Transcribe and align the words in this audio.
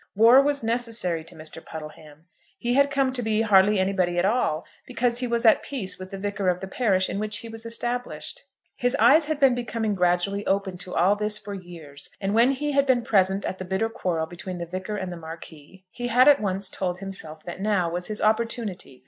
War 0.15 0.41
was 0.41 0.63
necessary 0.63 1.23
to 1.25 1.35
Mr. 1.35 1.63
Puddleham. 1.63 2.25
He 2.57 2.73
had 2.73 2.89
come 2.89 3.13
to 3.13 3.21
be 3.21 3.43
hardly 3.43 3.77
anybody 3.77 4.17
at 4.17 4.25
all, 4.25 4.65
because 4.87 5.19
he 5.19 5.27
was 5.27 5.45
at 5.45 5.61
peace 5.61 5.99
with 5.99 6.09
the 6.09 6.17
vicar 6.17 6.49
of 6.49 6.59
the 6.59 6.67
parish 6.67 7.07
in 7.07 7.19
which 7.19 7.37
he 7.37 7.47
was 7.49 7.67
established. 7.67 8.41
His 8.75 8.95
eyes 8.95 9.25
had 9.25 9.39
been 9.39 9.53
becoming 9.53 9.93
gradually 9.93 10.43
open 10.47 10.75
to 10.79 10.95
all 10.95 11.15
this 11.15 11.37
for 11.37 11.53
years; 11.53 12.09
and 12.19 12.33
when 12.33 12.53
he 12.53 12.71
had 12.71 12.87
been 12.87 13.03
present 13.03 13.45
at 13.45 13.59
the 13.59 13.63
bitter 13.63 13.89
quarrel 13.89 14.25
between 14.25 14.57
the 14.57 14.65
Vicar 14.65 14.95
and 14.97 15.13
the 15.13 15.17
Marquis, 15.17 15.85
he 15.91 16.07
had 16.07 16.27
at 16.27 16.41
once 16.41 16.67
told 16.67 16.97
himself 16.97 17.43
that 17.43 17.61
now 17.61 17.87
was 17.87 18.07
his 18.07 18.21
opportunity. 18.23 18.99